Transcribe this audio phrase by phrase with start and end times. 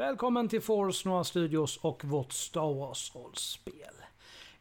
[0.00, 3.94] Välkommen till Force Noir Studios och vårt Star Wars-rollspel.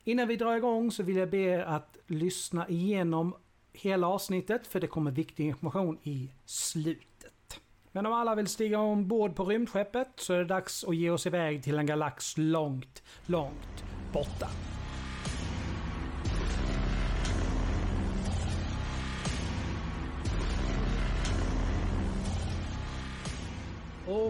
[0.04, 3.36] Innan vi drar igång så vill jag be er att lyssna igenom
[3.74, 7.62] hela avsnittet för det kommer viktig information i slutet.
[7.92, 11.26] Men om alla vill stiga ombord på rymdskeppet så är det dags att ge oss
[11.26, 14.50] iväg till en galax långt, långt borta.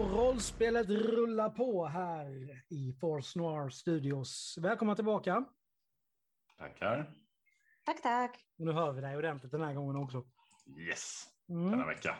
[0.00, 2.26] Och rollspelet rullar på här
[2.68, 4.58] i Force Noir Studios.
[4.60, 5.44] Välkomna tillbaka.
[6.58, 7.14] Tackar.
[7.84, 8.44] Tack, tack.
[8.56, 10.24] Nu hör vi dig ordentligt den här gången också.
[10.78, 11.70] Yes, Mm.
[11.70, 12.16] denna vecka.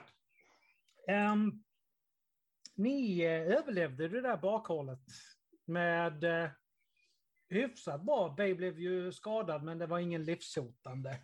[1.08, 1.64] Ehm,
[2.74, 5.04] ni eh, överlevde det där bakhållet
[5.66, 6.48] med uh,
[7.48, 8.34] hyfsat bra.
[8.36, 11.20] Bay blev ju skadad, men det var ingen livshotande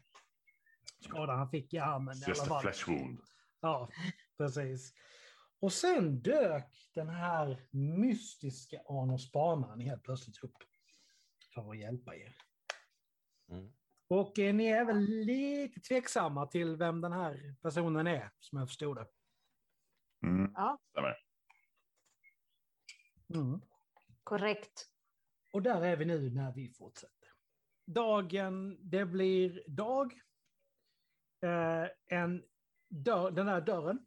[1.00, 2.62] skada han fick i armen i alla Just a fall.
[2.62, 3.20] flesh wound.
[3.60, 3.88] Ja,
[4.38, 4.92] precis.
[5.66, 10.56] Och sen dök den här mystiska Arno Spanaren helt plötsligt upp
[11.54, 12.36] för att hjälpa er.
[13.48, 13.72] Mm.
[14.08, 18.68] Och eh, ni är väl lite tveksamma till vem den här personen är, som jag
[18.68, 19.06] förstod det.
[20.26, 20.52] Mm.
[20.54, 21.16] Ja, Stämmer.
[23.34, 23.60] Mm.
[24.24, 24.88] korrekt.
[25.52, 27.28] Och där är vi nu när vi fortsätter.
[27.86, 30.20] Dagen, det blir dag.
[31.42, 32.44] Eh, en
[32.88, 34.06] dörr, den här dörren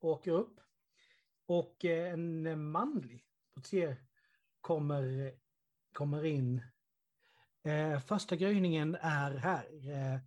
[0.00, 0.60] åker upp.
[1.50, 3.24] Och eh, en manlig
[3.54, 3.96] portier
[4.60, 5.34] kommer,
[5.92, 6.62] kommer in.
[7.64, 9.88] Eh, första gryningen är här.
[9.90, 10.20] Eh,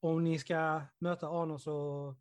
[0.00, 2.16] om ni ska möta Arno så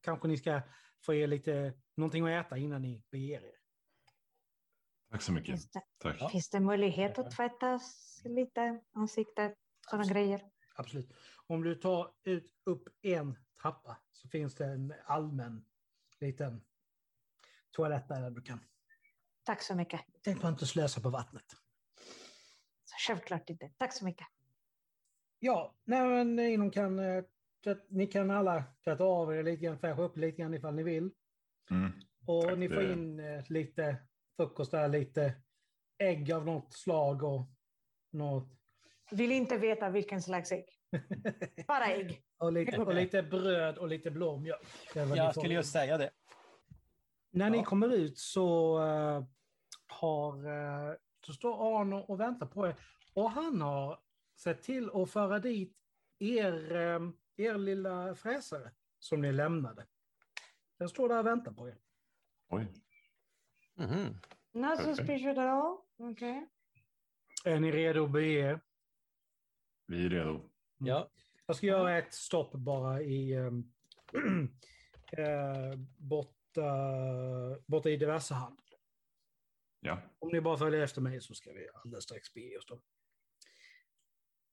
[0.00, 0.62] kanske ni ska
[1.04, 3.58] få er lite någonting att äta innan ni beger er.
[5.10, 5.46] Tack så mycket.
[5.46, 6.30] Finns det, Tack.
[6.30, 7.80] finns det möjlighet att tvätta
[8.24, 9.54] lite ansiktet,
[9.90, 10.50] sådana grejer?
[10.74, 11.12] Absolut.
[11.46, 15.64] Om du tar ut upp en trappa så finns det en allmän
[16.20, 16.64] liten
[17.76, 18.60] toalett där du kan.
[19.44, 20.00] Tack så mycket.
[20.24, 21.44] Tänk på att inte slösa på vattnet.
[23.06, 23.70] Självklart inte.
[23.76, 24.26] Tack så mycket.
[25.38, 27.24] Ja, nej, men ni kan, eh,
[27.88, 31.10] ni kan alla tvätta av er lite grann, fräscha upp lite grann ifall ni vill.
[31.70, 31.92] Mm.
[32.26, 33.96] Och Tack, ni får det- in eh, lite
[34.36, 35.34] frukost där, lite
[35.98, 37.46] ägg av något slag och
[38.12, 38.48] något.
[39.10, 40.64] Vill inte veta vilken slags ägg.
[41.66, 42.22] Bara ägg.
[42.38, 44.66] och, lite, och lite bröd och lite blåmjölk.
[44.94, 46.10] Jag skulle just säga det.
[47.36, 47.64] När ni Ja.
[47.64, 49.24] kommer ut så eh,
[49.86, 50.46] har
[50.90, 50.94] eh,
[51.26, 52.76] så står Arno och väntar på er.
[53.14, 54.00] Och han har
[54.36, 55.76] sett till att föra dit
[56.18, 57.00] er, eh,
[57.36, 59.86] er lilla fräsare som ni lämnade.
[60.78, 61.78] Den står där och väntar på er.
[62.48, 62.66] Oj.
[63.74, 64.18] Mhm.
[64.52, 64.96] Not Perfekt.
[64.96, 65.78] suspicious at all.
[65.98, 66.46] Okay.
[67.44, 68.60] Är ni redo att bege er?
[69.86, 70.50] Vi är redo.
[70.78, 71.10] Ja.
[71.46, 73.72] Jag ska göra ett stopp bara i um,
[75.12, 75.72] eh,
[76.56, 78.60] borta, borta i diverse hand.
[79.80, 79.98] Ja.
[80.18, 82.80] Om ni bara följer efter mig så ska vi alldeles strax bege oss då.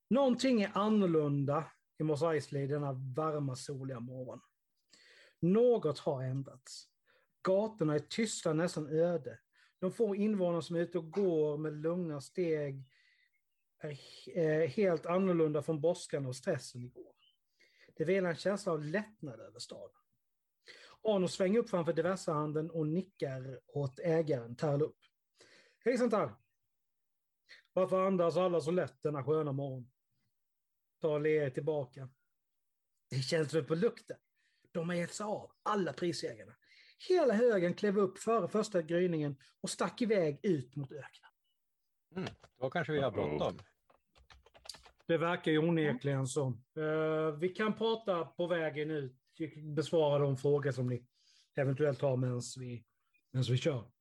[0.09, 4.42] Någonting är annorlunda i Mos Eisley denna varma soliga morgon.
[5.40, 6.88] Något har ändrats.
[7.42, 9.40] Gatorna är tysta, nästan öde.
[9.80, 12.84] De få invånare som är ute och går med lugna steg
[13.81, 17.13] är eh, helt annorlunda från brådskan och stressen igår.
[17.96, 20.03] Det vilar en känsla av lättnad över staden.
[21.03, 24.98] Arno svänger upp framför diversehandeln och nickar åt ägaren Tarlup.
[25.86, 26.36] Hejsan Tar!
[27.74, 29.92] Varför andas alla så lätt denna sköna morgon?
[31.01, 32.10] Tar ler tillbaka.
[33.10, 34.18] Det känns väl på lukten.
[34.72, 36.56] De har gett sig av, alla prisjägarna.
[37.10, 41.31] Hela högen klev upp före första gryningen och stack iväg ut mot öknen.
[42.16, 42.30] Mm.
[42.60, 43.60] Då kanske vi har bråttom.
[45.07, 46.48] Det verkar ju onekligen så.
[46.77, 49.23] Eh, vi kan prata på vägen ut,
[49.75, 51.06] besvara de frågor som ni
[51.56, 52.85] eventuellt har medan vi,
[53.31, 53.91] medan vi kör.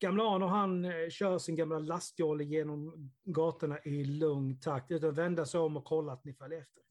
[0.00, 5.18] Gamla Arno han eh, kör sin gamla lastjolle genom gatorna i lugn takt utan att
[5.18, 6.82] vända sig om och kolla att ni följer efter.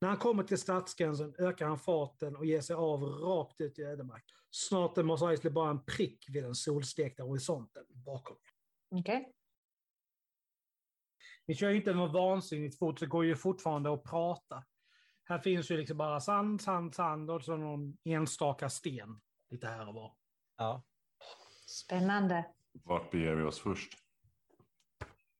[0.00, 3.82] När han kommer till stadsgränsen ökar han farten och ger sig av rakt ut i
[3.82, 4.24] ödemark.
[4.50, 8.36] Snart är Mos Eisley bara en prick vid den solstekta horisonten bakom.
[8.90, 9.32] Okej.
[11.46, 14.64] Ni kör inte något vansinnigt fort, så går ju fortfarande att prata.
[15.30, 19.88] Här finns ju liksom bara sand, sand, sand och så någon enstaka sten lite här
[19.88, 20.16] och var.
[20.56, 20.82] Ja.
[21.66, 22.54] Spännande.
[22.72, 23.92] Vart beger vi oss först?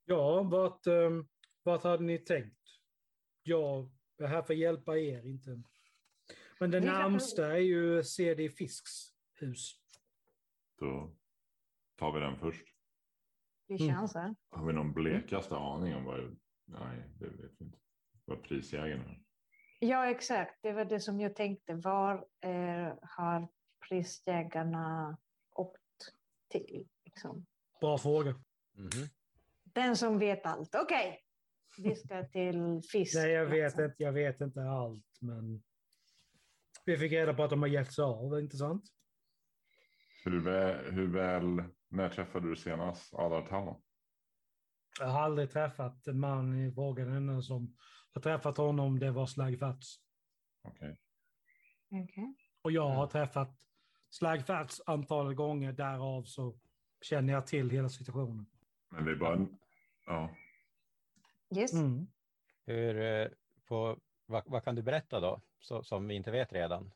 [0.05, 1.27] Ja, vart, um,
[1.63, 2.59] vart hade ni tänkt?
[3.43, 5.61] Jag är här för att hjälpa er, inte...
[6.59, 8.91] Men det närmsta är ju CD Fisks
[9.33, 9.71] hus.
[10.79, 11.15] Då
[11.95, 12.65] tar vi den först.
[13.67, 13.95] Vi Mm.
[13.95, 14.35] chansar.
[14.49, 16.37] Har vi någon blekaste aning om vad...
[16.65, 17.77] Nej, det vet vi inte.
[18.25, 19.30] Vad prisjägarna är.
[19.83, 20.59] Ja, exakt.
[20.61, 21.73] Det var det som jag tänkte.
[21.73, 23.47] Var eh, har
[23.89, 25.17] prisjägarna
[25.55, 25.81] åkt
[26.49, 26.87] till?
[27.05, 27.45] Liksom?
[27.79, 28.31] Bra fråga.
[28.77, 29.09] Mhm.
[29.63, 30.75] Den som vet allt.
[30.75, 31.19] Okej,
[31.77, 33.15] vi ska till fisk.
[33.15, 35.63] Nej, jag vet inte, jag vet inte allt, men
[36.85, 38.83] vi fick reda på att de har gett sig av, inte sant?
[40.25, 43.81] Hur väl, hur väl, när träffade du senast Adar Tallon?
[44.99, 47.15] Jag har aldrig träffat en man i frågan.
[47.15, 47.77] Enda som
[48.13, 49.99] har träffat honom, det var Slagfats.
[50.63, 50.97] Okej.
[51.91, 52.35] Okej.
[52.61, 53.57] Och jag har träffat
[54.09, 56.59] Slagfats antal gånger, därav så
[57.01, 58.45] känner jag till hela situationen.
[58.89, 59.47] Men det är bara
[60.05, 60.35] ja.
[61.55, 61.73] Yes.
[61.73, 62.07] Mm.
[62.65, 63.27] Hur, eh,
[63.65, 66.91] på, vad, vad kan du berätta då, så, som vi inte vet redan?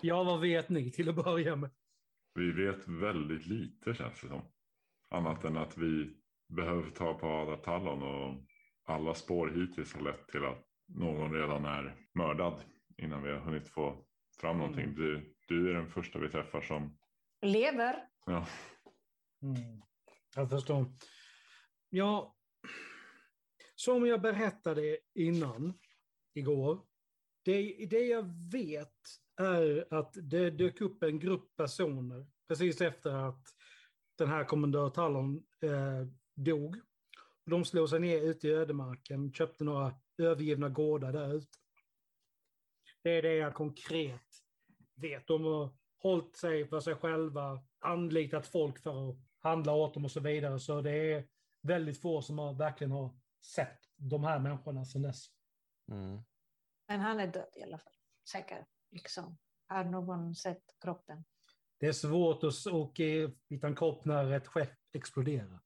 [0.00, 1.70] Ja, vad vet ni till att börja med?
[2.34, 4.42] Vi vet väldigt lite känns det som.
[5.08, 6.16] Annat än att vi
[6.48, 8.34] behöver ta på Adar Tallon och
[8.84, 12.62] alla spår hittills har lett till att någon redan är mördad
[12.96, 14.04] innan vi har hunnit få
[14.40, 14.94] fram någonting.
[14.94, 16.98] Du, du är den första vi träffar som,
[17.42, 18.08] Lever.
[18.26, 18.46] ja,
[19.42, 19.82] Mm.
[20.34, 20.86] Jag förstår.
[21.90, 22.36] Ja,
[23.74, 25.78] som jag berättade innan,
[26.34, 26.80] igår,
[27.44, 28.98] det, det jag vet
[29.40, 33.44] är att det dök upp en grupp personer precis efter att
[34.18, 36.76] den här kommendör Tallon eh, dog.
[37.44, 41.58] De slog sig ner ute i ödemarken, köpte några övergivna gårdar där ute.
[43.02, 44.44] Det är det jag konkret
[44.94, 45.26] vet.
[45.26, 50.10] De har hållit sig för sig själva, anlitat folk för att handla åt dem och
[50.10, 50.60] så vidare.
[50.60, 51.28] Så det är
[51.62, 53.10] väldigt få som har, verkligen har
[53.40, 55.26] sett de här människorna sedan dess.
[55.90, 56.22] Mm.
[56.88, 57.92] Men han är död i alla fall.
[58.32, 58.66] Säkert.
[58.90, 59.38] Liksom.
[59.66, 61.24] Har någon sett kroppen?
[61.78, 63.02] Det är svårt att åka
[63.48, 65.60] hitta en kropp när ett skepp exploderar.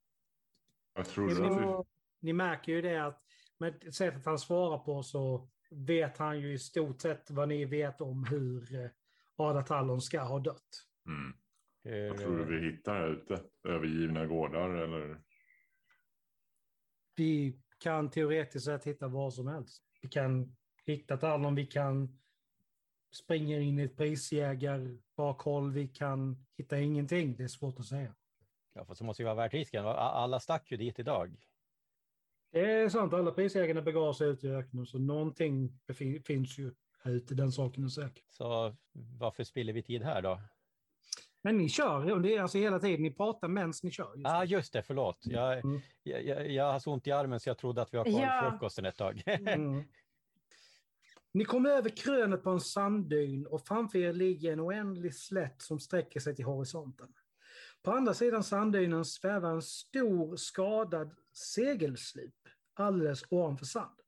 [0.97, 1.85] Jag tror Det vi, Så,
[2.19, 3.23] Ni märker ju det att
[3.57, 8.01] med sättet han svarar på så vet han ju i stort sett vad ni vet
[8.01, 8.89] om hur eh,
[9.35, 10.85] Ada Tallon ska ha dött.
[11.05, 13.43] mm, vad tror du vi hittar här ute?
[13.63, 15.21] Övergivna gårdar eller?
[17.15, 19.83] Vi kan teoretiskt sett hitta vad som helst.
[20.01, 20.55] Vi kan
[20.85, 22.19] hitta Tallon, vi kan
[23.15, 27.35] springa in i ett prisjägarbakhåll, vi kan hitta ingenting.
[27.37, 28.15] Det är svårt att säga.
[28.77, 29.85] Ja, fast det måste ju vara värt risken.
[29.85, 31.35] Alla stack ju dit idag.
[32.51, 35.79] Det är sant, alla prisjägarna begav sig ut i öknen, så någonting
[36.25, 38.23] finns ju här ute, den saken är säker.
[38.29, 38.75] Så
[39.19, 40.41] varför spiller vi tid här då?
[41.41, 44.13] Men ni kör, och det är alltså hela tiden, ni pratar medan ni kör.
[44.15, 45.17] Ja, ah, just det, förlåt.
[45.21, 45.79] Jag, Mm.
[46.03, 48.21] jag, jag, jag har så ont i armen så jag trodde att vi har kvar
[48.21, 48.49] Ja.
[48.51, 49.23] frukosten ett tag.
[49.47, 49.83] Mm.
[51.31, 55.79] Ni kommer över krönet på en sanddyn och framför er ligger en oändlig slätt som
[55.79, 57.13] sträcker sig till horisonten.
[57.83, 62.35] På andra sidan sanddynen svävar en stor skadad segelslup
[62.73, 64.05] alldeles ovanför sanden.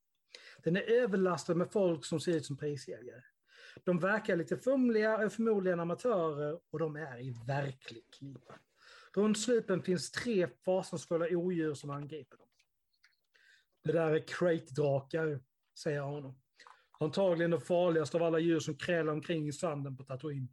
[0.63, 3.21] Den är överlastad med folk som ser ut som prisjägare.
[3.83, 8.59] De verkar lite fumliga, och är förmodligen amatörer och de är i verklig knipa.
[9.15, 12.47] Runt slupen finns tre fasansfulla odjur som angriper dem.
[13.83, 15.39] Det där är crate-drakar,
[15.79, 16.39] säger honom.
[16.99, 20.47] Antagligen det farligaste av alla djur som krälar omkring i sanden på Tatooine.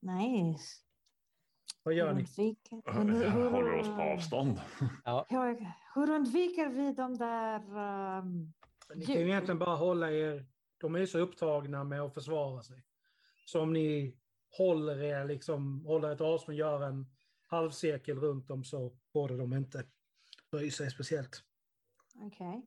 [0.00, 0.89] nice.
[1.82, 2.20] Vad gör ni?
[2.20, 4.60] Undviker, hur, hur, Håller oss på avstånd.
[5.04, 5.26] Ja,
[5.94, 7.60] hur undviker vi de där...
[8.18, 8.52] Um,
[8.94, 10.46] Ni kan ju egentligen bara hålla er...
[10.78, 12.84] De är ju så upptagna med att försvara sig.
[13.46, 14.16] Så om ni
[14.58, 17.06] håller er, liksom, håller ett avstånd, gör en
[17.46, 19.84] halvcirkel runt dem så borde de inte
[20.50, 21.42] bry sig speciellt.
[22.14, 22.62] Okej.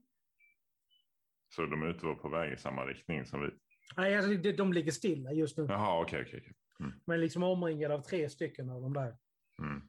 [1.55, 3.49] Så de är ute och på väg i samma riktning som vi.
[3.97, 5.65] Nej, alltså, de, de ligger stilla just nu.
[5.69, 6.53] Jaha, okej, okej.
[6.87, 6.99] Okej.
[7.05, 9.17] Men liksom omringade av tre stycken av de där.
[9.59, 9.81] Mm.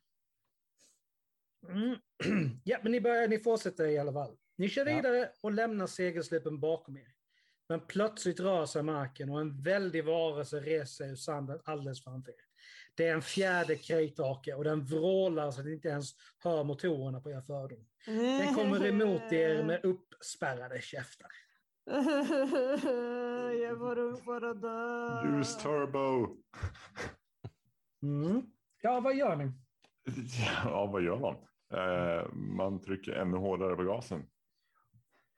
[1.69, 1.97] Mm.
[2.65, 4.37] Ja, men ni, börjar, ni fortsätter i alla fall.
[4.57, 4.97] Ni kör Ja.
[4.97, 7.15] vidare och lämnar segelslippen bakom er.
[7.69, 12.37] Men plötsligt rör sig marken och en väldig varelse reser ur sanden alldeles framför er.
[12.95, 17.21] Det är en fjärde krejtrake och den vrålar så att ni inte ens hör motorerna
[17.21, 17.87] på er fordon.
[18.07, 21.31] Den kommer emot er med uppspärrade käftar.
[23.63, 25.39] Jag var ung att dö.
[25.39, 26.37] Use turbo.
[28.03, 28.43] Mm.
[28.83, 29.53] Ja, vad gör ni?
[30.65, 31.37] Ja, vad gör man?
[31.75, 34.21] Eh, man trycker ännu hårdare på gasen.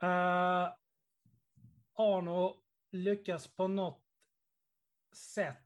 [0.02, 0.68] Uh,
[1.94, 2.56] Arno
[2.92, 4.02] lyckas på något
[5.34, 5.56] sätt.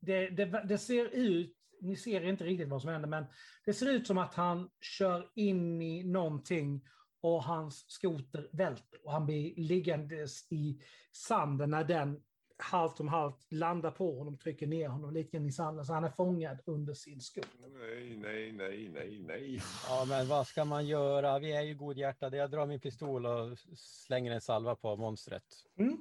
[0.00, 3.24] Det, det, det ser ut, ni ser inte riktigt vad som händer, men
[3.64, 6.84] det ser ut som att han kör in i någonting
[7.26, 10.80] och hans skoter välter och han blir liggandes i
[11.12, 12.22] sanden när den
[12.58, 16.10] halvt om halvt landar på honom, trycker ner honom lite i sanden, så han är
[16.10, 17.50] fångad under sin skoter.
[17.60, 19.62] Nej, nej, nej, nej, nej.
[19.88, 21.38] Ja, men vad ska man göra?
[21.38, 22.36] Vi är ju godhjärtade.
[22.36, 25.44] Jag drar min pistol och slänger en salva på monstret.
[25.78, 25.98] Mm.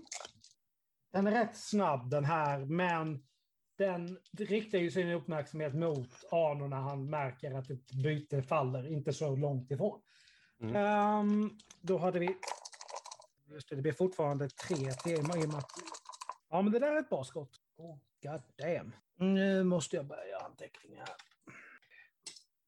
[1.12, 3.24] Den är rätt snabb den här, men
[3.77, 9.13] den riktar ju sin uppmärksamhet mot Arno när han märker att ett byte faller inte
[9.13, 10.01] så långt ifrån.
[10.62, 10.76] Mm.
[10.76, 12.38] Ehm, då hade vi...
[13.46, 15.72] Just det, det blir fortfarande tre till i och med att...
[16.50, 17.60] Ja, men det där är ett bra skott.
[17.78, 18.96] Oh, god damn.
[19.18, 21.10] Nu måste jag börja göra anteckningar.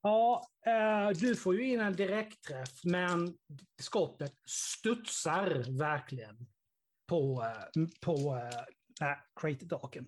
[0.01, 3.37] Ja, eh, du får ju in en direktträff, men
[3.81, 6.47] skottet studsar verkligen
[7.07, 8.41] på, eh, på
[9.01, 10.07] äh, crate-daken.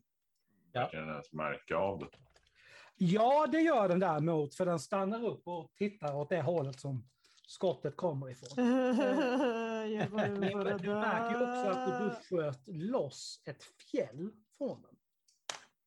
[0.72, 2.10] Jag kan ens märka av det.
[2.96, 7.10] Ja, det gör den däremot, för den stannar upp och tittar åt det hållet som
[7.50, 8.60] skottet kommer ifrån.
[10.60, 14.96] över du märker ju också att du sköt loss ett fjäll från den.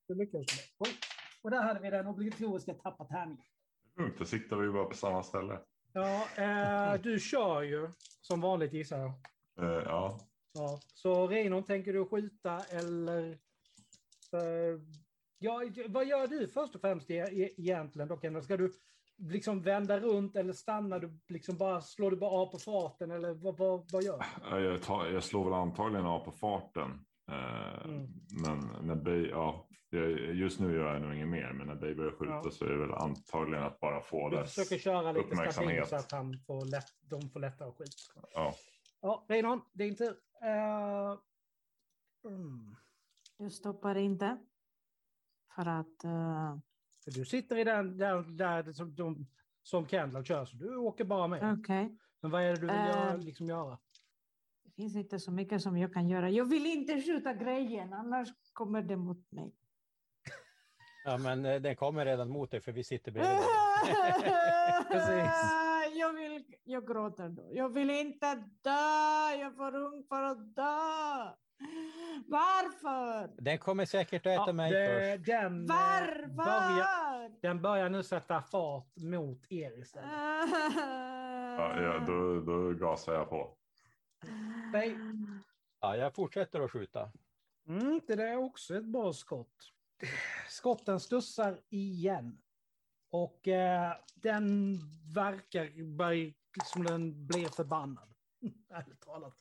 [0.08, 0.46] Du lyckades
[0.80, 0.96] med det.
[1.42, 3.44] Och där hade vi den obligatoriska tappa tärningen.
[3.96, 5.58] Lugnt, då siktar vi bara på samma ställe.
[5.92, 7.88] Ja, eh, du kör ju
[8.20, 9.10] som vanligt gissar jag.
[9.58, 10.20] Eh, ja,
[10.54, 10.80] Ja.
[10.94, 13.30] Så Reinon, tänker du skjuta eller?
[14.32, 14.80] Eh,
[15.38, 18.08] ja, vad gör du först och främst egentligen?
[18.08, 18.42] Då?
[18.42, 18.72] Ska du
[19.30, 23.34] liksom vända runt eller stannar du liksom bara, slår du bara av på farten eller
[23.34, 24.24] vad, vad, vad gör du?
[24.50, 26.90] Ja, jag, tar, jag slår väl antagligen av på farten.
[27.30, 28.06] Eh, Mm.
[28.44, 31.94] Men när Bay, ja, jag, just nu gör jag nog inget mer, men när Bay
[31.94, 32.50] börjar skjuta Ja.
[32.50, 35.88] så är det väl antagligen att bara få Du dess försöker köra lite uppmärksamhet.
[35.88, 38.28] så att han får lätt, de får lättare att skjuta.
[38.34, 38.54] Ja,
[39.00, 40.14] Ja, Reinon, din tur.
[40.42, 41.18] Eh,
[42.32, 42.76] mm.
[43.36, 44.38] Jag stoppar inte.
[45.54, 46.04] För att...
[46.04, 46.56] eh,
[47.10, 49.26] Du sitter i den där, där som, de,
[49.62, 51.58] som Kendall kör, så du åker bara med.
[51.60, 51.98] Okej.
[52.20, 52.86] Men vad är det du vill Eh.
[52.86, 53.78] göra, liksom göra?
[54.64, 56.30] Det finns inte så mycket som jag kan göra.
[56.30, 59.54] Jag vill inte skjuta grejen, annars kommer det mot mig.
[61.04, 63.38] Ja, men eh, den kommer redan mot dig för vi sitter bredvid.
[64.90, 65.71] Precis.
[66.02, 67.48] Jag, vill, jag gråter då.
[67.52, 68.70] Jag vill inte dö.
[69.30, 71.32] Jag är för ung för att dö.
[72.26, 73.42] Varför?
[73.42, 75.26] Den kommer säkert att äta Ja, mig det, först.
[75.26, 76.26] den, eh, Varför?
[76.28, 80.10] börjar, den börjar nu sätta fart mot er istället.
[81.58, 83.56] ja, ja då, då gasar jag på.
[84.72, 84.96] Nej.
[85.80, 87.10] Ja, jag fortsätter att skjuta.
[87.68, 89.72] Mm, det där är också ett bra skott.
[90.48, 92.38] Skotten studsar igen.
[93.12, 94.78] Och eh, den
[95.14, 95.70] verkar
[96.64, 98.14] som den blir förbannad.
[98.70, 99.36] Ärligt talat.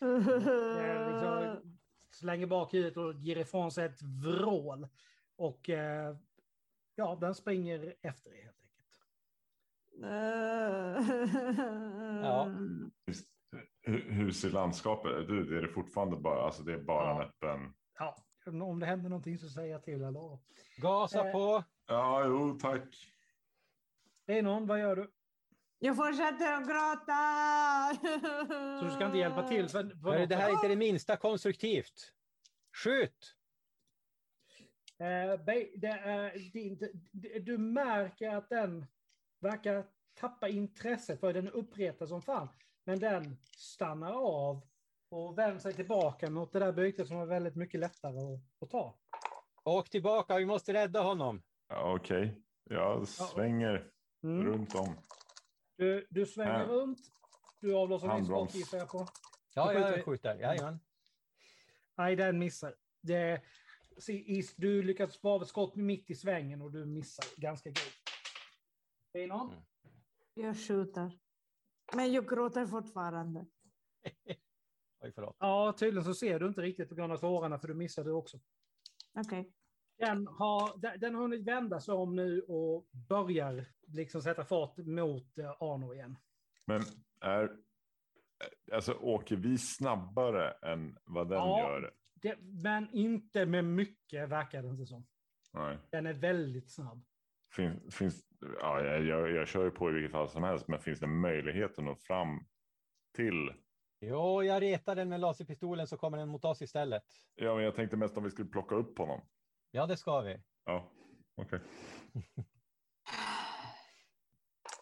[0.00, 1.78] Eh, liksom,
[2.10, 4.88] slänger bak huvudet och ger ifrån sig ett vrål.
[5.36, 6.16] Och eh,
[6.94, 9.00] ja, den springer efter er helt enkelt.
[12.22, 12.48] Ja.
[13.82, 15.50] Hur, hur ser landskapet ut?
[15.50, 17.22] Är det fortfarande bara, alltså det är bara Ja.
[17.22, 17.74] en öppen?
[18.74, 20.02] Om det händer någonting så säger jag till.
[20.04, 20.38] Eller?
[20.76, 21.32] Gasa Eh.
[21.32, 21.64] på.
[21.86, 23.12] Ja, jo, tack.
[24.26, 25.10] Renon, vad gör du?
[25.78, 27.18] Jag fortsätter att gråta.
[28.80, 29.68] Så du ska inte hjälpa till?
[29.68, 32.12] För, för Hörru, det här är inte det minsta konstruktivt.
[32.84, 33.36] Skjut!
[34.98, 35.04] Eh,
[35.44, 38.86] det är, det det- du märker att den
[39.40, 42.48] verkar tappa intresset för den är uppretad som fan.
[42.84, 44.60] Men den stannar av
[45.08, 48.70] och vänder sig tillbaka mot det där bytet som är väldigt mycket lättare att, att
[48.70, 48.98] ta.
[49.64, 51.42] Åk tillbaka, vi måste rädda honom.
[51.68, 53.90] Ja, Okej, jag svänger
[54.22, 54.46] Mm.
[54.46, 54.94] runt om.
[55.76, 56.66] Du, du svänger Här.
[56.66, 56.98] runt.
[57.60, 59.06] Du avlossar din skott gissar jag på.
[59.54, 59.96] Ja, Du skjuter.
[59.96, 60.34] jag skjuter.
[60.38, 60.80] Jajamän.
[61.96, 62.74] Nej, den missar.
[63.00, 63.40] Det,
[64.56, 68.02] du lyckas spara ett skott mitt i svängen och du missar ganska grovt.
[69.12, 69.48] Renon?
[69.52, 69.62] Mm.
[70.34, 71.18] Jag skjuter.
[71.94, 73.46] Men jag gråter fortfarande.
[75.04, 75.36] Oj, förlåt.
[75.40, 78.40] Ja, tydligen så ser du inte riktigt på grund av tårarna för du missade också.
[79.14, 79.52] Okej.
[79.98, 84.76] Den har, den, den har hunnit vända sig om nu och börjar liksom sätta fart
[84.76, 86.18] mot eh, Arno igen.
[86.66, 86.82] Men
[87.20, 87.56] är,
[88.72, 91.58] alltså åker vi snabbare än vad den Ja.
[91.58, 91.94] gör?
[92.14, 95.06] Det, men inte med mycket verkar det inte som.
[95.52, 95.78] Nej.
[95.90, 97.04] Den är väldigt snabb.
[97.56, 98.24] Finns, finns,
[98.60, 101.06] ja, jag, jag, jag kör ju på i vilket fall som helst, men finns det
[101.06, 102.46] möjlighet att nå fram
[103.12, 103.52] till?
[104.08, 107.04] Jo, jag retar den med laserpistolen så kommer den mot oss istället.
[107.34, 109.20] Ja, men jag tänkte mest om vi skulle plocka upp honom.
[109.70, 110.40] Ja, det ska vi.
[110.64, 110.90] Ja,
[111.36, 111.60] okej.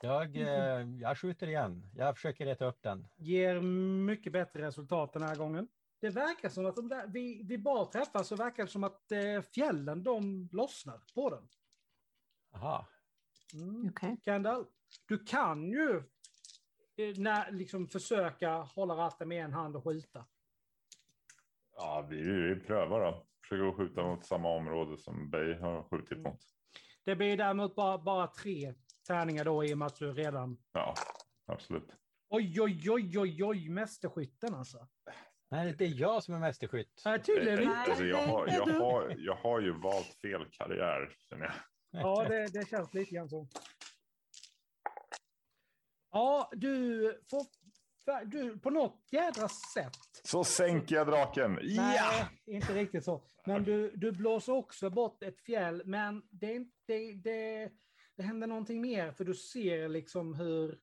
[0.04, 1.90] Jag, eh, jag skjuter igen.
[1.94, 3.08] Jag försöker reta upp den.
[3.16, 3.60] Ger
[4.06, 5.68] mycket bättre resultat den här gången.
[6.00, 9.12] Det verkar som att de där, vi, vi bara träffas så verkar det som att
[9.12, 11.48] eh, fjällen de lossnar på den.
[12.54, 12.86] Aha.
[13.54, 13.88] Mm.
[13.88, 14.16] Okej.
[14.24, 14.66] Kendall,
[15.06, 16.02] du kan ju
[16.96, 20.26] när, liksom försöka hålla ratten med en hand och skjuta.
[21.76, 23.26] Ja, vi, vi prövar då.
[23.48, 26.40] Försöker skjuta mot samma område som Bay har skjutit mot.
[27.04, 28.74] Det blir däremot bara, bara tre
[29.06, 30.58] tärningar då i och med att du redan...
[30.72, 30.94] Ja,
[31.46, 31.88] absolut.
[32.28, 34.88] Oj, oj, oj, oj, oj, mästerskytten alltså.
[35.50, 37.02] Nej, det är jag som är mästerskytt.
[37.04, 37.76] Nej, tydligen Eh, inte.
[37.76, 37.88] Nej.
[37.90, 41.54] Alltså, jag, har, jag, har, jag har ju valt fel karriär, känner jag.
[42.02, 43.48] Ja, det, det känns lite grann så.
[46.12, 47.46] Ja, du får...
[48.24, 49.96] Du, på något jädra sätt.
[50.24, 51.52] Så sänker jag draken.
[51.52, 52.28] Nej, Ja!
[52.46, 53.22] inte riktigt så.
[53.46, 57.70] Men du, du blåser också bort ett fjäll, men det, är inte- det, det,
[58.16, 60.78] det händer någonting mer, för du ser liksom hur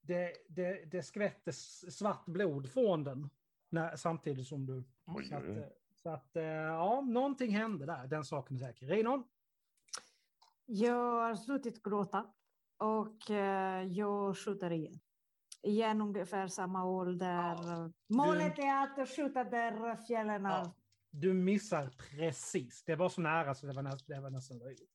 [0.00, 1.52] det, det, det skvätter
[1.90, 3.30] svart blod från den
[3.70, 4.84] när, samtidigt som du...
[5.06, 5.44] Oj, Så att,
[6.02, 8.86] så att, eh, ja, någonting hände där, den saken är säker.
[8.86, 9.24] Reinon?
[10.66, 10.94] Jag
[11.28, 12.32] har slutit gråta
[12.78, 15.00] och eh, jag skjuter igen.
[15.62, 17.56] Igen ungefär samma ålder.
[18.14, 20.60] Målet är att skjuta där fjällen Ja.
[20.60, 20.70] av.
[21.10, 22.84] Du missar precis.
[22.84, 24.90] Det var så nära så det var, näst, det var nästan löjligt.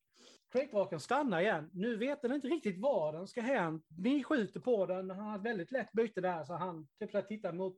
[0.52, 1.70] Quake-draken stannar igen.
[1.72, 3.82] Nu vet den inte riktigt vad den ska hän.
[3.88, 5.10] Ni skjuter på den.
[5.10, 7.76] Han har ett väldigt lätt byte där så han typ tittar mot,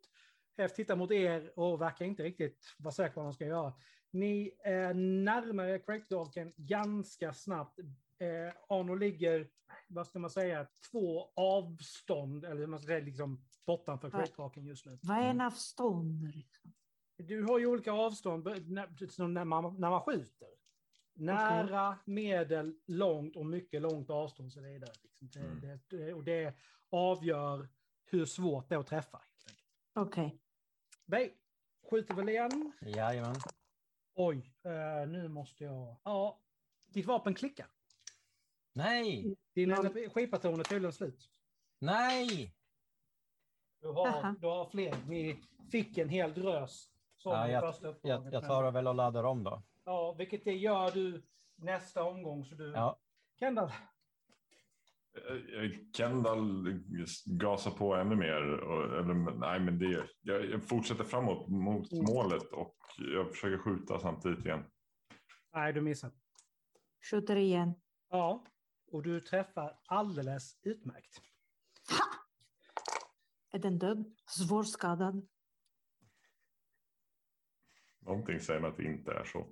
[0.76, 3.75] tittar mot er och verkar inte riktigt vara säker på vad han ska göra.
[4.10, 4.94] Ni är
[5.25, 7.78] närmare Quake-draken ganska snabbt.
[8.18, 9.49] Eh, Arno ligger,
[9.88, 14.11] vad ska man säga, två avstånd, eller man ska säga liksom bortanför.
[14.11, 14.99] Quake-draken just nu.
[15.02, 16.35] Vad är en avstånd?
[16.35, 16.73] liksom?
[17.16, 20.49] Du har ju olika avstånd när, när, man, när man skjuter.
[21.14, 24.52] Nära, medel, långt och mycket långt avstånd.
[24.52, 25.20] Så det, är där, liksom.
[25.20, 25.61] det, Mm.
[25.61, 26.54] det, det, och det
[26.90, 27.69] avgör
[28.04, 29.23] hur svårt det är att träffa.
[29.95, 30.40] Okej.
[31.04, 31.34] Nej,
[31.90, 32.73] skjuter väl igen.
[32.80, 33.36] Jajamän.
[34.14, 35.97] Oj, eh, nu måste jag...
[36.04, 36.40] Ja,
[36.86, 37.67] ditt vapen klickar.
[38.76, 39.36] Nej!
[39.54, 41.30] Din energipatron är tydligen slut.
[41.78, 42.54] Nej!
[43.80, 44.95] Du har, du har fler.
[45.08, 46.91] Ni fick en hel drös.
[47.17, 49.62] Som Ja, jag, jag, jag tar och väl och laddar om då.
[49.84, 51.23] Ja, vilket det gör du
[51.56, 52.45] nästa omgång.
[52.45, 52.73] Så du...
[52.73, 52.99] Ja.
[53.39, 53.69] Kendall.
[55.15, 56.80] Eh, Kendall
[57.25, 58.43] gasar på ännu mer.
[58.99, 62.04] Eller, nej, men det, jag, jag fortsätter framåt mot Mm.
[62.04, 64.65] målet och jag försöker skjuta samtidigt igen.
[65.52, 66.10] Nej, du missar.
[67.10, 67.75] Skjuter igen.
[68.10, 68.45] Ja,
[68.86, 71.20] och du träffar alldeles utmärkt.
[73.52, 74.14] Är den död?
[74.26, 75.28] Svårskadad?
[77.99, 79.46] Någonting säger mig att det inte är så.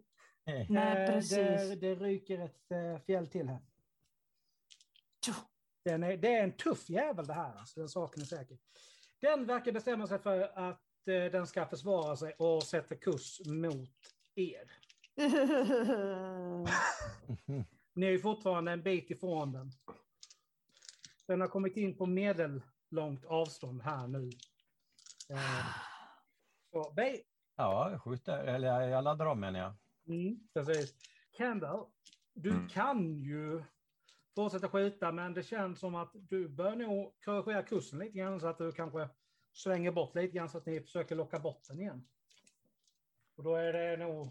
[0.46, 1.36] Nej, Eh, precis.
[1.36, 3.60] Det, det ryker ett eh, fjäll till här.
[5.84, 8.58] Är, det är en tuff jävel det här, alltså, den saken är säker.
[9.20, 13.90] Den verkar bestämma sig för att eh, den ska försvara sig och sätter kurs mot
[14.34, 14.72] er.
[17.94, 19.70] Ni är ju fortfarande en bit ifrån den.
[21.26, 24.30] Den har kommit in på medellångt avstånd här nu.
[25.30, 25.66] Eh,
[26.70, 27.22] så, Bay,
[27.56, 28.44] Ja, jag skjuter.
[28.44, 29.74] Eller jag, jag laddar om menar jag.
[30.08, 30.94] Mm, precis.
[31.38, 31.86] Kendall,
[32.34, 32.68] du Mm.
[32.68, 33.62] kan ju
[34.34, 38.46] fortsätta skjuta, men det känns som att du bör nog korrigera kursen lite grann så
[38.46, 39.08] att du kanske
[39.52, 42.08] svänger bort lite grann så att ni försöker locka bort den igen.
[43.36, 44.28] Och då är det nog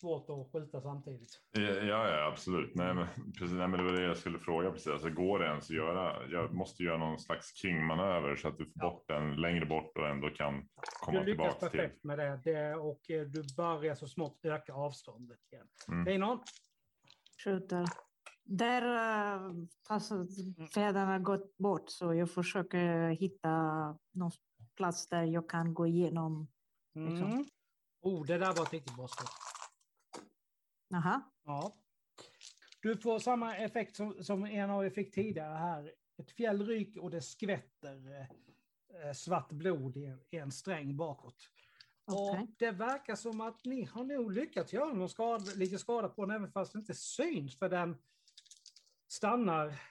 [0.00, 1.40] svårt att skjuta samtidigt.
[1.52, 2.74] Ja, ja absolut.
[2.74, 3.06] Nej, men,
[3.38, 4.70] precis, nej, men det var det jag skulle fråga.
[4.70, 4.92] Precis.
[4.92, 6.26] Alltså, går det ens att göra?
[6.30, 8.90] Jag måste göra någon slags kringmanöver så att du får Ja.
[8.90, 10.68] bort den längre bort och ändå kan
[11.00, 11.78] komma Du lyckas tillbaka till.
[11.78, 15.66] perfekt med det, det och eh, du börjar så smått öka avståndet igen.
[15.88, 16.20] Mm.
[16.20, 16.38] Någon?
[17.44, 17.84] Skjuter.
[18.44, 19.52] Där uh,
[19.88, 23.50] alltså, har gått bort så jag försöker hitta
[24.12, 24.30] någon
[24.76, 26.48] plats där jag kan gå igenom.
[26.94, 27.30] Liksom.
[27.30, 27.44] Mm.
[28.02, 29.55] Oh, det där var ett riktigt bra skott.
[30.94, 31.32] Aha.
[31.44, 31.76] Ja.
[32.80, 35.92] Du får samma effekt som, som en av er fick tidigare här.
[36.18, 38.28] Ett fjäll ryker och det skvätter
[39.04, 41.50] eh, svart blod i en, i en sträng bakåt.
[42.04, 42.42] Okej.
[42.42, 46.26] Och det verkar som att ni har nog lyckats göra någon skada, lite skada på
[46.26, 47.96] den, även fast det inte syns, för den
[49.08, 49.82] stannar,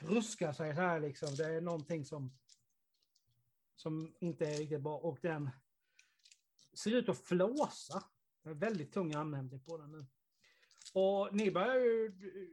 [0.00, 1.34] ruskar sig så här liksom.
[1.34, 2.38] Det är någonting som,
[3.76, 4.98] som inte är riktigt bra.
[4.98, 5.50] Och den
[6.74, 8.02] ser ut att flåsa.
[8.54, 10.06] Väldigt tung användning på den nu.
[10.94, 12.50] Och ni börjar ju, du,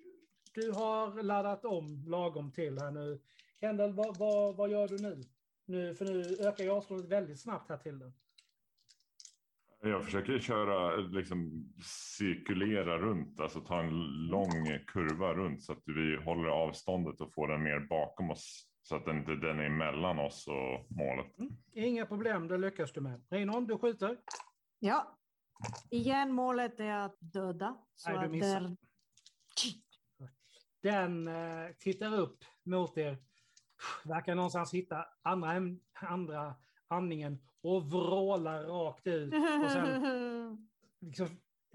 [0.54, 3.22] du har laddat om lagom till här nu.
[3.60, 5.22] Kendall, vad, vad, vad gör du nu?
[5.66, 5.96] nu?
[5.96, 8.14] För nu ökar ju avståndet väldigt snabbt här till den.
[9.82, 11.70] Jag försöker köra, liksom
[12.18, 13.90] cirkulera runt, alltså ta en
[14.28, 18.70] lång kurva runt så att vi håller avståndet och får den mer bakom oss.
[18.84, 21.40] Så att den inte den är mellan oss och målet.
[21.40, 21.52] Mm.
[21.74, 23.22] Inga problem, det lyckas du med.
[23.30, 24.18] Reinon, du skjuter.
[24.80, 25.18] Ja.
[25.90, 27.78] Igen, målet är att döda.
[27.96, 28.60] Så Nej, du att missar.
[28.62, 28.76] där...
[30.82, 33.18] Den eh, tittar upp mot er,
[34.06, 35.62] verkar någonstans hitta andra,
[35.94, 36.56] andra
[36.88, 39.34] andningen och vrålar rakt ut.
[39.66, 40.68] Och sen
[41.00, 41.28] liksom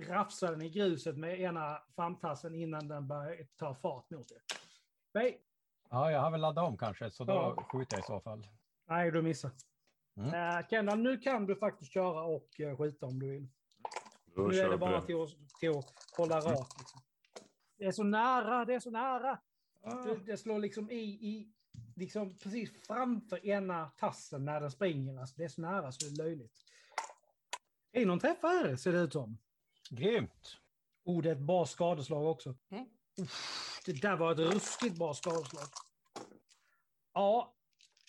[0.02, 4.42] rafsar den i gruset med ena framtassen innan den börjar ta fart mot er.
[5.14, 5.40] Nej,
[5.90, 7.62] Ja, jag har väl laddat om kanske, så då Ja.
[7.72, 8.46] skjuter jag i så fall.
[8.88, 9.50] nej du missar.
[10.16, 10.34] Mm.
[10.58, 13.48] Eh, Kendall, nu kan du faktiskt köra och eh, skjuta om du vill.
[14.38, 16.78] Då nu är det bara till att, till att hålla rakt.
[16.78, 17.00] Liksom.
[17.78, 19.38] Det är så nära, det är så nära.
[19.82, 21.52] Det, det slår liksom i, i
[21.96, 25.20] liksom precis framför ena tassen när den springer.
[25.20, 26.64] Alltså, det är så nära så det är löjligt.
[27.92, 29.38] Är någon träffar ser det ut som.
[29.90, 30.56] Grymt.
[31.04, 32.50] Oh, det är ett bra skadeslag också.
[32.50, 32.88] Okej.
[33.20, 35.64] Uff, Det där var ett ruskigt bra skadeslag.
[37.12, 37.54] Ja,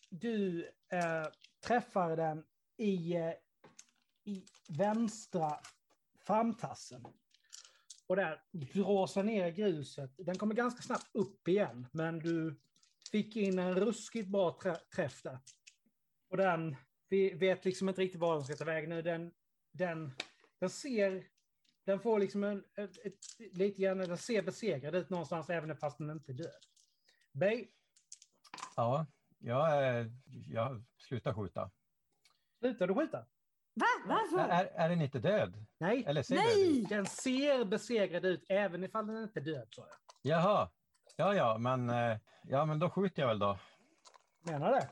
[0.09, 1.27] du eh,
[1.67, 2.43] träffar den
[2.77, 3.33] i, eh,
[4.23, 5.59] i vänstra
[6.29, 7.05] framtassen.
[8.07, 8.41] Och där
[9.07, 10.11] sig ner gruset.
[10.17, 12.59] Den kommer ganska snabbt upp igen, men du
[13.11, 15.39] fick in en ruskigt bra trä- träff där.
[16.29, 16.75] Och den,
[17.09, 19.01] vi vet liksom inte riktigt var den ska ta vägen nu.
[19.01, 19.31] Den,
[19.71, 20.11] den,
[20.59, 21.27] den ser,
[21.85, 23.19] den får liksom en, ett, ett,
[23.53, 26.65] lite grann, den ser besegrad ut någonstans även fast den inte är död.
[27.31, 27.67] Bay,
[28.75, 29.07] Ja,
[29.39, 30.05] jag,
[30.47, 31.71] jag slutar skjuta.
[32.59, 33.25] slutar du skjuta?
[33.73, 33.85] Va?
[34.05, 34.49] Varför?
[34.49, 35.65] Är, är den inte död?
[35.77, 36.81] Nej, Eller ser död Nej!
[36.81, 36.89] ut?
[36.89, 39.97] den ser besegrad ut även ifall den inte är död, sa jag.
[40.21, 40.69] Jaha.
[41.15, 43.59] Ja, ja, men, eh, ja, men då skjuter jag väl då.
[44.41, 44.89] Menar det?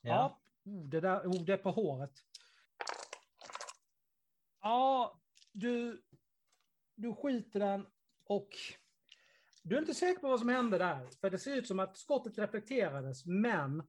[0.00, 0.40] Ja.
[0.64, 2.12] Oh, det där, oh, det är på håret.
[4.62, 5.20] Ja,
[5.52, 6.02] du,
[6.94, 7.86] du skiter den
[8.24, 8.48] och
[9.62, 11.08] du är inte säker på vad som hände där.
[11.20, 13.82] För det ser ut som att skottet reflekterades, men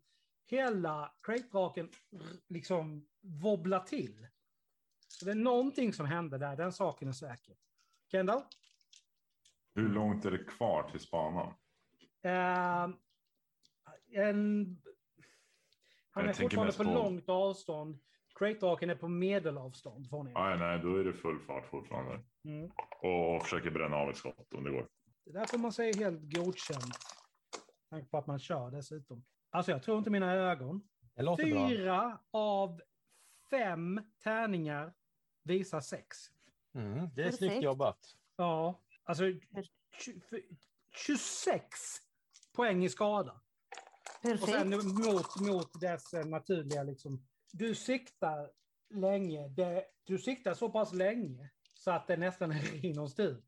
[0.45, 4.27] hela crate-draken r- liksom wobblar till.
[5.07, 7.55] Så det är någonting som hände där, den saken är säker.
[8.11, 8.43] Kendall?
[9.75, 11.53] Hur långt är det kvar till spanan?
[12.21, 12.89] Eh,
[14.13, 14.81] en...
[16.13, 17.99] Han Jag är fortfarande på långt avstånd.
[18.35, 20.33] Crate-draken är på medelavstånd från er.
[20.33, 22.23] Nej, nej, då är det full fart fortfarande.
[22.43, 22.71] Mm.
[23.01, 24.87] Och försöker bränna av ett skott om det går.
[25.25, 26.85] Det där får man säga helt godkänt.
[26.85, 29.23] Med tanke på att man kör dessutom.
[29.51, 30.87] Alltså jag tror inte mina ögon.
[31.15, 31.37] Bra.
[31.37, 32.81] Fyra av
[33.49, 34.93] fem tärningar
[35.43, 36.17] visar sex.
[36.75, 37.37] Mm, det är Perfekt.
[37.37, 38.15] snyggt jobbat.
[38.35, 40.55] Ja, alltså tju-
[41.05, 41.67] 26
[42.53, 43.41] poäng i skada.
[44.23, 44.85] Och sen Perfekt.
[44.85, 47.27] mot, mot dess eh, naturliga liksom.
[47.51, 48.51] Du siktar
[48.89, 49.47] länge.
[49.47, 53.43] Det, du siktar så pass länge så att det nästan är Rinos tur.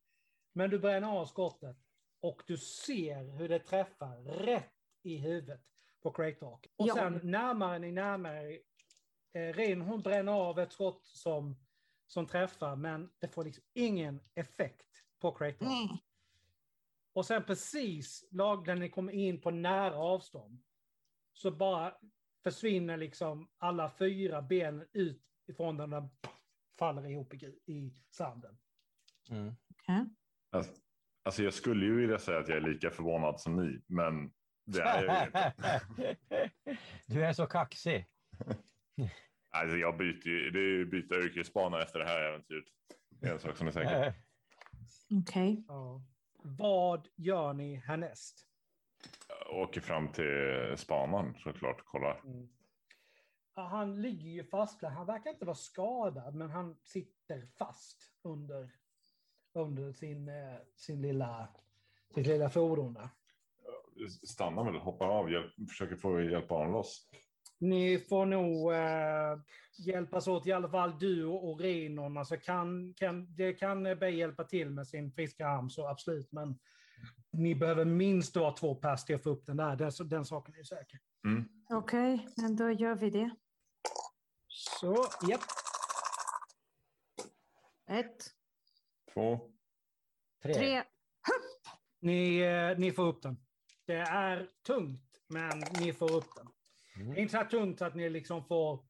[0.53, 1.77] Men du bränner av skottet
[2.21, 5.61] och du ser hur det träffar rätt i huvudet
[6.03, 6.93] på crate Och Ja.
[6.93, 8.59] sen närmare ni närmare
[9.33, 11.55] eh, Rin, hon bränner av ett skott som,
[12.07, 14.87] som träffar, men det får liksom ingen effekt
[15.19, 15.97] på crate Mm.
[17.13, 20.63] och sen precis lag när ni kommer in på nära avstånd
[21.33, 21.97] så bara
[22.43, 26.09] försvinner liksom alla fyra ben ut ifrån den där
[26.79, 28.57] faller ihop i, i sanden.
[29.29, 29.53] Mm.
[29.69, 30.05] Okej.
[30.51, 30.73] Alltså,
[31.23, 34.33] alltså jag skulle ju vilja säga att jag är lika förvånad som ni, men
[34.65, 35.53] det är jag ju inte.
[37.07, 38.05] du är så kaxig.
[39.55, 42.65] Alltså, jag byter ju, det är ju byta yrkesbana efter det här äventyret.
[43.09, 44.13] Det är en sak som är säker.
[45.21, 45.65] Okej.
[45.67, 46.01] Ja.
[46.43, 48.47] Vad gör ni härnäst?
[49.39, 52.17] Jag åker fram till spanaren såklart, kolla.
[53.55, 58.71] Ja, Han ligger ju fast, han verkar inte vara skadad, men han sitter fast under,
[59.53, 61.47] under sin, eh, sin lilla,
[62.15, 63.09] sitt lilla fordon där.
[64.27, 67.07] Stannar väl, hoppar av, hjälp, försöker få hjälpa honom loss.
[67.59, 69.39] Ni får nog eh,
[69.77, 72.17] hjälpas åt, i alla fall du och Renon.
[72.17, 76.31] Alltså kan, kan, det kan Bey hjälpa till med sin friska arm, så absolut.
[76.31, 76.59] Men
[77.31, 79.75] ni behöver minst vara två pers till att få upp den där.
[79.75, 80.99] Den, den saken är ju säker.
[81.25, 81.49] Mm.
[81.69, 83.35] Okej, men då gör vi det.
[84.47, 85.41] Så, japp.
[87.89, 88.23] Ett,
[89.13, 89.39] Två.
[90.43, 90.53] tre.
[90.53, 90.83] tre.
[91.99, 93.37] Ni, eh, ni får upp den.
[93.85, 96.47] Det är tungt, men ni får upp den.
[96.95, 97.13] Mm.
[97.13, 98.85] Det är inte så här tungt så att ni liksom får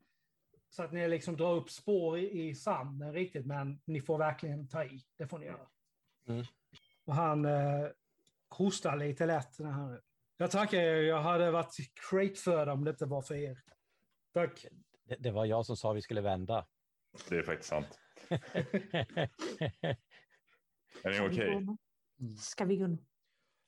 [0.69, 4.67] så att ni liksom drar upp spår i, i sanden riktigt, men ni får verkligen
[4.67, 5.05] ta i.
[5.17, 5.67] Det får ni göra.
[6.27, 6.45] Mm.
[7.05, 7.87] Och han eh,
[8.49, 9.59] hostar lite lätt.
[9.59, 10.01] När han,
[10.37, 11.75] jag tackar er, jag hade varit
[12.09, 13.61] crate om det inte var för er.
[14.33, 14.65] Tack.
[15.03, 16.67] Det, det var jag som sa vi skulle vända.
[17.29, 17.99] Det är faktiskt sant.
[21.03, 21.67] Är ni okej?
[22.39, 22.97] Ska vi gå nu?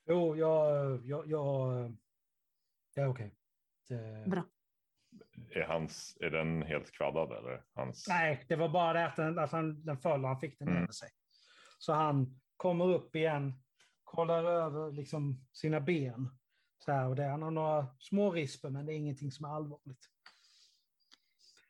[0.06, 1.96] Jo, jag, jag, jag,
[2.94, 3.34] jag är okej.
[3.88, 4.42] Det- Bra.
[5.50, 7.64] Är, hans, är den helt kvaddad eller?
[7.74, 8.08] Hans...
[8.08, 10.68] Nej, det var bara det att den, att han, den föll och han fick den
[10.68, 10.82] Mm.
[10.82, 11.08] över sig.
[11.78, 13.52] Så han kommer upp igen,
[14.04, 16.38] kollar över liksom sina ben.
[16.78, 19.48] Så här, och det, han har några små risper, men det är ingenting som är
[19.56, 20.10] allvarligt.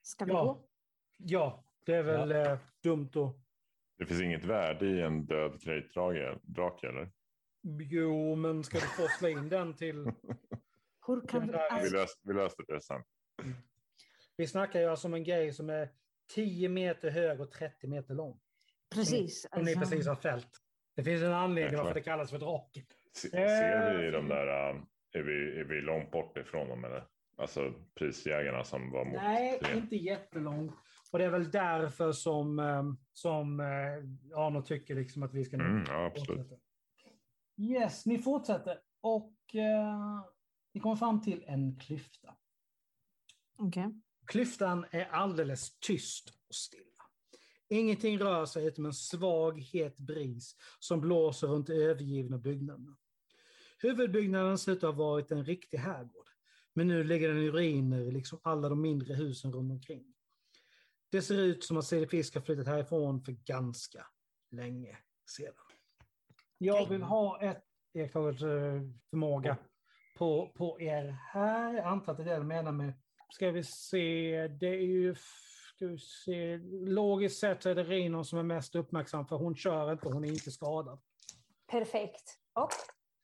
[0.03, 0.45] Ska vi Ja.
[0.45, 0.69] gå?
[1.17, 3.37] Ja, det är väl eh, dumt att...
[3.99, 7.11] Det finns inget värde i en död krejtdrake eller?
[7.91, 9.95] Jo, men ska du forsla in den till...
[11.07, 11.53] Hur kan Den vi...
[11.53, 13.03] där- Vi, Alltså, lös, vi löste det sen.
[14.37, 15.89] Vi snackar ju alltså om en grej som är
[16.35, 18.41] 10 meter hög och 30 meter lång.
[18.95, 19.49] Precis.
[19.55, 19.81] Som ni alltså.
[19.91, 20.49] precis har fällt.
[20.97, 22.83] Det finns en anledning Ja, varför det kallas för draken.
[23.13, 24.77] Se, ser vi de där, äh,
[25.13, 27.05] är vi, är vi långt bort ifrån dem eller?
[27.39, 29.77] Alltså prisjägarna som var mot Nej, tre.
[29.77, 30.75] inte jättelångt.
[31.13, 33.67] Och det är väl därför som, eh, som eh,
[34.39, 36.39] Arno tycker liksom att vi ska Mm, ja, absolut.
[36.39, 36.61] fortsätta.
[37.57, 38.81] Yes, ni fortsätter.
[39.01, 40.21] Och eh,
[40.75, 42.35] ni kommer fram till en klyfta.
[43.59, 44.01] Okej.
[44.27, 46.83] Klyftan är alldeles tyst och stilla.
[47.69, 52.97] Ingenting rör sig utom en svag, het bris som blåser runt övergivna byggnaderna.
[53.79, 56.29] Huvudbyggnaden ser ut att ha varit en riktig herrgård,
[56.75, 60.15] men nu ligger den i ruiner liksom alla de mindre husen runt omkring.
[61.11, 64.07] Det ser ut som att Celefisk har flyttat härifrån för ganska
[64.51, 64.99] länge
[65.31, 65.66] sedan.
[66.59, 68.39] Jag vill ha ett iakttagit
[69.11, 69.57] förmåga
[70.19, 71.75] på, på er här.
[71.75, 72.93] Jag antar att det är det du menar med
[73.29, 75.15] Ska vi se, det är ju...
[75.75, 79.57] Ska vi se, logiskt sett så är det Rinon som är mest uppmärksam för hon
[79.57, 81.01] kör inte, hon är inte skadad.
[81.67, 82.39] Perfekt.
[82.53, 82.71] Och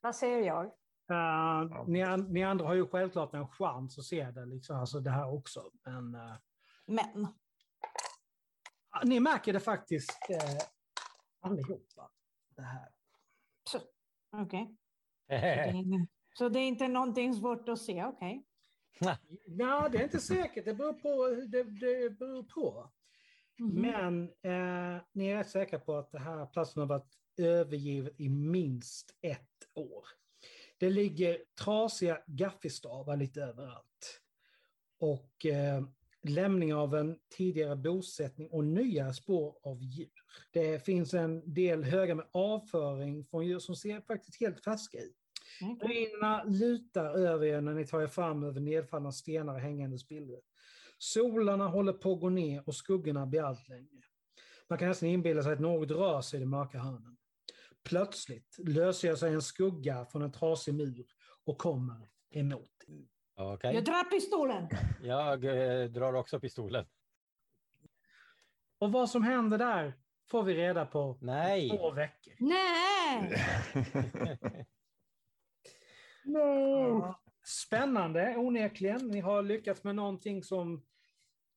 [0.01, 0.65] vad säger jag?
[1.11, 5.09] Uh, ni, ni andra har ju självklart en chans att se det, liksom, alltså det
[5.09, 5.71] här också.
[5.85, 6.35] Men uh,
[6.85, 7.27] Men.
[9.03, 10.59] ni märker det faktiskt uh,
[11.39, 12.11] allihopa.
[12.55, 12.89] Det här.
[13.69, 13.81] Så,
[14.31, 14.75] Okej.
[15.27, 18.45] Är- Så det är inte någonting svårt att se, okej.
[19.47, 20.65] Nej, det är inte säkert.
[20.65, 21.41] Det beror på.
[21.47, 22.91] Det, det beror på.
[23.59, 23.81] Mhm.
[23.81, 29.17] Men eh, ni är säkra på att det här platsen har varit övergivet i minst
[29.21, 30.03] ett år.
[30.77, 34.21] Det ligger trasiga gaffelstavar lite överallt.
[34.99, 35.83] Och eh,
[36.23, 40.09] lämning av en tidigare bosättning och nya spår av djur.
[40.51, 45.15] Det finns en del högar med avföring från djur som ser faktiskt helt färska ut.
[45.81, 50.41] Ruinerna lutar över er när ni tar er fram över nedfallna stenar och hängande spillror.
[50.97, 54.03] Solarna håller på att gå ner och skuggorna blir allt längre.
[54.69, 57.17] Man kan nästan inbilla sig att något rör sig i de mörka hörnen.
[57.83, 61.05] Plötsligt löser sig en skugga från en trasig mur
[61.45, 62.69] och kommer emot.
[63.35, 64.67] Okej, Jag drar pistolen.
[65.03, 66.85] jag eh, drar också pistolen.
[68.79, 69.93] Och vad som händer där
[70.31, 71.69] får vi reda på Nej.
[71.69, 72.33] två veckor.
[72.39, 73.45] Nej!
[76.23, 79.07] Ja, Spännande, onekligen.
[79.07, 80.85] Ni har lyckats med någonting som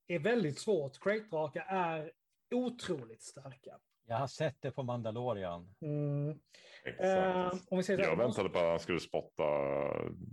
[0.06, 0.98] är väldigt svårt.
[1.00, 2.12] Crate-drakar är
[2.54, 3.78] otroligt starka.
[4.06, 5.74] Jag har sett det på Mandalorian.
[5.80, 6.30] Mm.
[6.30, 6.36] Eh,
[6.84, 7.72] Exakt.
[7.72, 9.44] om vi säger Jag väntade på att han skulle spotta,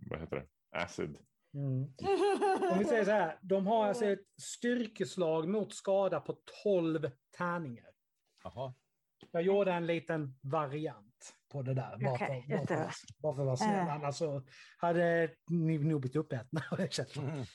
[0.10, 1.17] vad heter det, acid.
[1.53, 1.81] Mm.
[2.71, 7.89] Om vi säger så här, de har alltså ett styrkeslag mot skada på 12 tärningar.
[8.43, 8.73] Jaha.
[9.31, 11.97] Jag gjorde en liten variant på det där.
[11.97, 12.89] Bara för, Okej, bara för, jättebra.
[13.17, 13.87] bara för att vara snäll.
[13.87, 13.93] Eh.
[13.93, 14.43] Annars så
[14.77, 16.61] hade ni nog blivit uppätna.
[17.17, 17.45] Mm.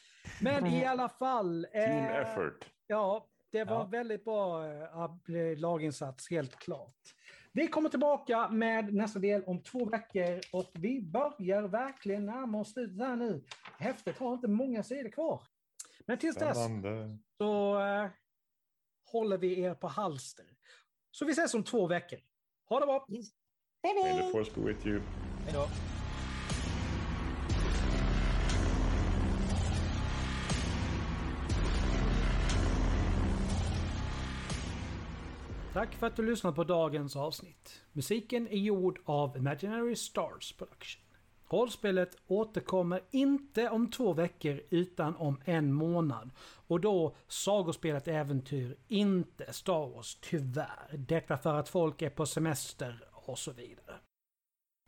[0.41, 1.67] Men i alla fall.
[1.73, 2.71] Team eh, effort.
[2.87, 3.85] Ja, det var Ja.
[3.85, 7.15] väldigt bra eh, laginsats, helt klart.
[7.53, 12.73] Vi kommer tillbaka med nästa del om två veckor och vi börjar verkligen närma oss
[12.73, 13.45] slutet här nu.
[13.79, 15.43] Häftet har inte många sidor kvar.
[16.07, 16.59] Men tills dess
[17.39, 18.11] så eh,
[19.13, 20.47] håller vi er på halster.
[21.11, 22.19] Så vi ses om två veckor.
[22.69, 23.07] Ha det bra!
[23.83, 24.33] Hej, May
[35.79, 37.83] Tack för att du lyssnat på dagens avsnitt.
[37.93, 41.03] Musiken är gjord av Imaginary Stars Production.
[41.51, 46.31] Rollspelet återkommer inte om två veckor utan om en månad.
[46.67, 50.97] Och då sagospelet Äventyr, inte Star Wars, tyvärr.
[50.97, 53.97] Detta för att folk är på semester och så vidare.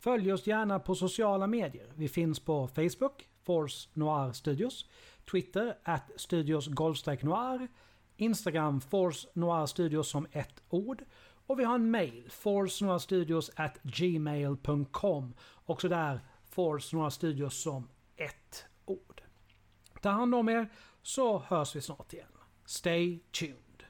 [0.03, 1.93] Följ oss gärna på sociala medier.
[1.95, 4.87] Vi finns på Facebook, Force Noir Studios,
[5.31, 7.69] Twitter, at Studios Golfstreck Noir,
[8.21, 11.05] Instagram, Force Noir Studios som ett ord.
[11.47, 15.35] Och vi har en mail, forcenoirstudios at gmail.com.
[15.67, 19.23] Också där, Force Noir Studios som ett ord.
[20.03, 20.69] Ta hand om er
[21.03, 22.27] så hörs vi snart igen.
[22.65, 23.85] Stay tuned.